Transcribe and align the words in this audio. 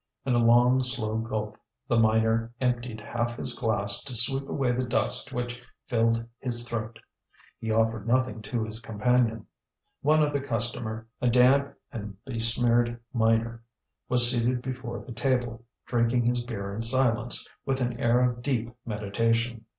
In 0.25 0.33
a 0.33 0.39
long, 0.43 0.81
slow 0.81 1.19
gulp, 1.19 1.59
the 1.87 1.95
miner 1.95 2.51
emptied 2.59 2.99
half 3.01 3.37
his 3.37 3.53
glass 3.53 4.01
to 4.05 4.15
sweep 4.15 4.49
away 4.49 4.71
the 4.71 4.83
dust 4.83 5.31
which 5.31 5.61
filled 5.85 6.25
his 6.39 6.67
throat. 6.67 6.97
He 7.59 7.69
offered 7.71 8.07
nothing 8.07 8.41
to 8.41 8.63
his 8.63 8.79
companion. 8.79 9.45
One 10.01 10.23
other 10.23 10.41
customer, 10.41 11.07
a 11.21 11.29
damp 11.29 11.75
and 11.91 12.17
besmeared 12.25 12.99
miner, 13.13 13.61
was 14.09 14.31
seated 14.31 14.63
before 14.63 15.05
the 15.05 15.11
table, 15.13 15.65
drinking 15.85 16.23
his 16.25 16.41
beer 16.41 16.73
in 16.73 16.81
silence, 16.81 17.47
with 17.67 17.79
an 17.79 17.99
air 17.99 18.27
of 18.27 18.41
deep 18.41 18.73
meditation. 18.87 19.65